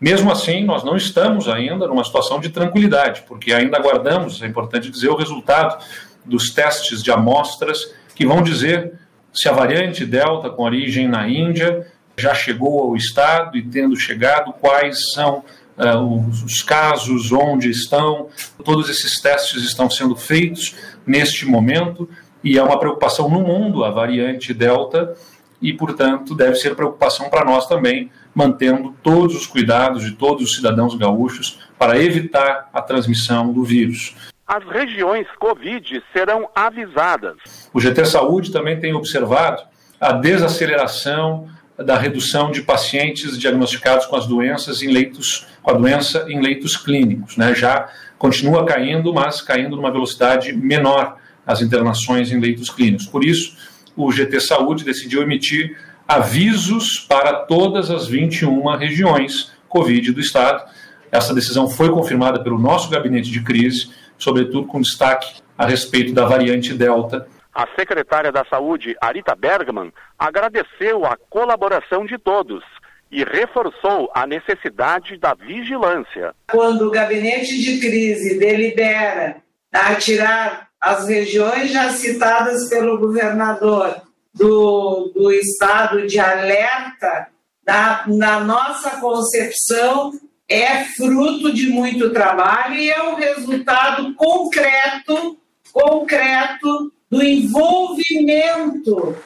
Mesmo 0.00 0.30
assim, 0.32 0.64
nós 0.64 0.82
não 0.82 0.96
estamos 0.96 1.48
ainda 1.48 1.86
numa 1.86 2.04
situação 2.04 2.40
de 2.40 2.48
tranquilidade, 2.48 3.22
porque 3.26 3.52
ainda 3.52 3.76
aguardamos, 3.76 4.40
é 4.42 4.46
importante 4.46 4.90
dizer, 4.90 5.08
o 5.08 5.16
resultado 5.16 5.82
dos 6.24 6.50
testes 6.50 7.02
de 7.02 7.10
amostras 7.10 7.92
que 8.14 8.24
vão 8.24 8.42
dizer 8.42 8.92
se 9.32 9.48
a 9.48 9.52
variante 9.52 10.04
Delta, 10.04 10.50
com 10.50 10.62
origem 10.62 11.08
na 11.08 11.28
Índia, 11.28 11.86
já 12.16 12.34
chegou 12.34 12.80
ao 12.80 12.96
estado 12.96 13.56
e, 13.56 13.62
tendo 13.62 13.96
chegado, 13.96 14.52
quais 14.52 15.12
são 15.12 15.42
uh, 15.78 16.28
os, 16.28 16.42
os 16.42 16.62
casos, 16.62 17.32
onde 17.32 17.70
estão. 17.70 18.28
Todos 18.64 18.88
esses 18.90 19.20
testes 19.20 19.62
estão 19.62 19.88
sendo 19.88 20.14
feitos 20.14 20.74
neste 21.06 21.46
momento 21.46 22.08
e 22.44 22.58
é 22.58 22.62
uma 22.62 22.78
preocupação 22.78 23.28
no 23.28 23.40
mundo 23.40 23.84
a 23.84 23.90
variante 23.90 24.52
Delta 24.52 25.14
e, 25.60 25.72
portanto, 25.72 26.34
deve 26.34 26.56
ser 26.56 26.74
preocupação 26.74 27.30
para 27.30 27.44
nós 27.44 27.66
também, 27.66 28.10
mantendo 28.34 28.94
todos 29.02 29.36
os 29.36 29.46
cuidados 29.46 30.04
de 30.04 30.12
todos 30.12 30.42
os 30.42 30.56
cidadãos 30.56 30.94
gaúchos 30.96 31.60
para 31.78 31.98
evitar 31.98 32.68
a 32.72 32.82
transmissão 32.82 33.52
do 33.52 33.62
vírus. 33.62 34.14
As 34.46 34.64
regiões 34.64 35.26
Covid 35.38 36.02
serão 36.12 36.48
avisadas. 36.54 37.70
O 37.72 37.80
GT 37.80 38.04
Saúde 38.04 38.52
também 38.52 38.78
tem 38.78 38.92
observado 38.92 39.62
a 40.00 40.12
desaceleração 40.12 41.48
da 41.78 41.96
redução 41.96 42.50
de 42.50 42.62
pacientes 42.62 43.38
diagnosticados 43.38 44.06
com 44.06 44.16
as 44.16 44.26
doenças 44.26 44.82
em 44.82 44.88
leitos, 44.88 45.46
com 45.62 45.70
a 45.70 45.74
doença 45.74 46.26
em 46.28 46.40
leitos 46.40 46.76
clínicos, 46.76 47.36
né? 47.36 47.54
Já 47.54 47.88
continua 48.18 48.64
caindo, 48.66 49.12
mas 49.12 49.40
caindo 49.40 49.76
numa 49.76 49.90
velocidade 49.90 50.52
menor 50.52 51.16
as 51.46 51.60
internações 51.60 52.30
em 52.30 52.38
leitos 52.38 52.70
clínicos. 52.70 53.06
Por 53.06 53.24
isso, 53.24 53.56
o 53.96 54.10
GT 54.12 54.40
Saúde 54.40 54.84
decidiu 54.84 55.22
emitir 55.22 55.76
avisos 56.06 57.00
para 57.08 57.32
todas 57.32 57.90
as 57.90 58.06
21 58.06 58.76
regiões 58.76 59.52
Covid 59.68 60.12
do 60.12 60.20
Estado. 60.20 60.64
Essa 61.12 61.34
decisão 61.34 61.68
foi 61.68 61.90
confirmada 61.90 62.42
pelo 62.42 62.58
nosso 62.58 62.88
gabinete 62.88 63.30
de 63.30 63.44
crise, 63.44 63.92
sobretudo 64.16 64.66
com 64.66 64.80
destaque 64.80 65.42
a 65.58 65.66
respeito 65.66 66.14
da 66.14 66.24
variante 66.24 66.72
Delta. 66.72 67.28
A 67.54 67.68
secretária 67.78 68.32
da 68.32 68.46
Saúde, 68.46 68.96
Arita 68.98 69.34
Bergman, 69.34 69.92
agradeceu 70.18 71.04
a 71.04 71.18
colaboração 71.28 72.06
de 72.06 72.16
todos 72.16 72.64
e 73.10 73.24
reforçou 73.24 74.10
a 74.14 74.26
necessidade 74.26 75.18
da 75.18 75.34
vigilância. 75.34 76.34
Quando 76.50 76.88
o 76.88 76.90
gabinete 76.90 77.60
de 77.60 77.78
crise 77.78 78.38
delibera 78.38 79.36
a 79.70 79.94
tirar 79.96 80.68
as 80.80 81.06
regiões 81.06 81.70
já 81.70 81.90
citadas 81.90 82.70
pelo 82.70 82.98
governador 82.98 84.00
do, 84.34 85.12
do 85.14 85.30
estado 85.30 86.06
de 86.06 86.18
alerta, 86.18 87.28
na, 87.66 88.04
na 88.08 88.40
nossa 88.40 88.98
concepção, 88.98 90.10
é 90.48 90.84
fruto 90.84 91.52
de 91.52 91.68
muito 91.68 92.10
trabalho 92.10 92.74
e 92.74 92.90
é 92.90 93.02
um 93.02 93.14
resultado 93.14 94.14
concreto, 94.14 95.38
concreto 95.72 96.92
do 97.10 97.22
envolvimento 97.22 99.16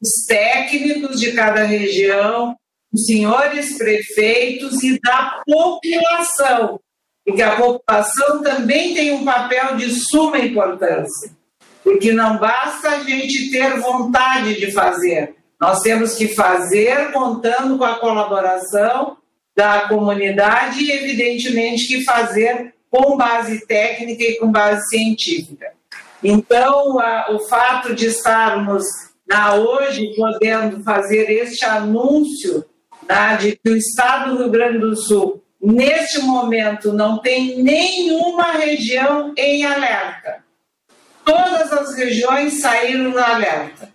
dos 0.00 0.24
técnicos 0.26 1.20
de 1.20 1.32
cada 1.32 1.64
região, 1.64 2.56
dos 2.90 3.04
senhores 3.04 3.76
prefeitos 3.76 4.82
e 4.82 4.98
da 5.00 5.42
população. 5.46 6.80
E 7.26 7.32
que 7.32 7.42
a 7.42 7.56
população 7.56 8.42
também 8.42 8.94
tem 8.94 9.12
um 9.12 9.24
papel 9.24 9.76
de 9.76 9.90
suma 9.90 10.38
importância, 10.38 11.30
porque 11.84 12.12
não 12.12 12.38
basta 12.38 12.90
a 12.90 13.00
gente 13.04 13.50
ter 13.50 13.78
vontade 13.78 14.58
de 14.58 14.72
fazer, 14.72 15.36
nós 15.60 15.80
temos 15.80 16.16
que 16.16 16.26
fazer 16.26 17.12
contando 17.12 17.78
com 17.78 17.84
a 17.84 18.00
colaboração 18.00 19.16
da 19.56 19.88
comunidade 19.88 20.82
e, 20.82 20.92
evidentemente, 20.92 21.86
que 21.86 22.04
fazer 22.04 22.74
com 22.90 23.16
base 23.16 23.66
técnica 23.66 24.22
e 24.22 24.36
com 24.38 24.50
base 24.50 24.86
científica. 24.88 25.72
Então, 26.22 26.98
a, 26.98 27.32
o 27.32 27.40
fato 27.48 27.94
de 27.94 28.06
estarmos 28.06 28.84
na 29.26 29.54
hoje 29.54 30.14
podendo 30.14 30.82
fazer 30.82 31.30
este 31.30 31.64
anúncio 31.64 32.64
né, 33.08 33.36
de 33.40 33.56
que 33.56 33.70
o 33.70 33.76
Estado 33.76 34.30
do 34.30 34.38
Rio 34.38 34.50
Grande 34.50 34.78
do 34.78 34.96
Sul 34.96 35.42
Neste 35.62 36.20
momento, 36.22 36.92
não 36.92 37.18
tem 37.18 37.62
nenhuma 37.62 38.50
região 38.50 39.32
em 39.38 39.64
alerta. 39.64 40.42
Todas 41.24 41.72
as 41.72 41.94
regiões 41.94 42.60
saíram 42.60 43.10
no 43.10 43.18
alerta. 43.18 43.88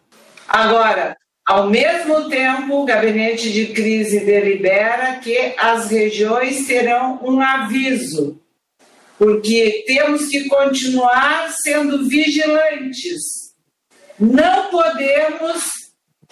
Agora, 0.48 1.18
ao 1.48 1.70
mesmo 1.70 2.30
tempo, 2.30 2.82
o 2.82 2.86
gabinete 2.86 3.52
de 3.52 3.68
crise 3.68 4.20
delibera 4.20 5.20
que 5.20 5.56
as 5.58 5.90
regiões 5.90 6.68
terão 6.68 7.20
um 7.24 7.42
aviso, 7.42 8.40
porque 9.18 9.84
temos 9.88 10.28
que 10.28 10.48
continuar 10.48 11.52
sendo 11.64 12.08
vigilantes. 12.08 13.54
Não 14.20 14.70
podemos 14.70 15.64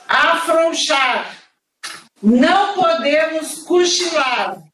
afrouxar, 0.08 1.38
não 2.22 2.74
podemos 2.74 3.64
cochilar, 3.64 4.66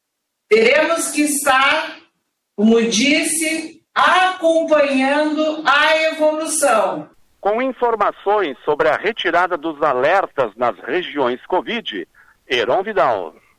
Teremos 0.52 1.10
que 1.10 1.22
estar, 1.22 1.96
como 2.54 2.82
disse 2.82 3.82
acompanhando 3.94 5.62
a 5.66 5.96
evolução. 6.08 7.08
Com 7.42 7.60
informações 7.60 8.56
sobre 8.64 8.88
a 8.88 8.96
retirada 8.96 9.56
dos 9.56 9.82
alertas 9.82 10.54
nas 10.54 10.78
regiões 10.78 11.44
Covid, 11.44 12.06
Heron 12.48 12.84
Vidal. 12.84 13.34